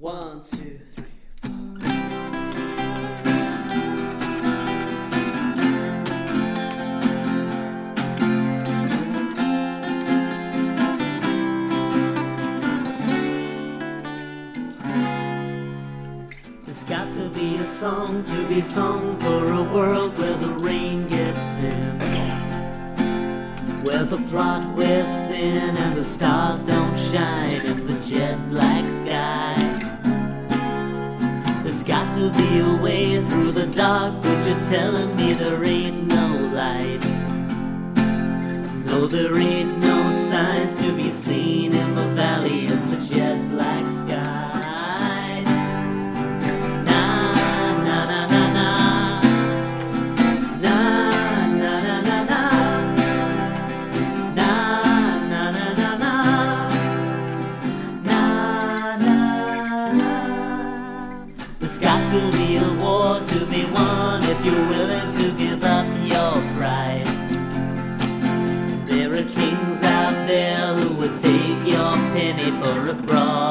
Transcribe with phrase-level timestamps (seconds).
[0.00, 1.04] One, two, three,
[16.88, 21.56] got to be a song to be sung for a world where the rain gets
[21.56, 22.00] in.
[23.84, 27.33] Where the plot wears thin and the stars don't shine
[32.14, 37.02] to be a way through the dark, but you're telling me there ain't no light.
[38.86, 39.93] No, there ain't no
[61.64, 65.86] There's got to be a war to be won if you're willing to give up
[66.02, 67.06] your pride.
[68.86, 73.43] There are kings out there who would take your penny for a broader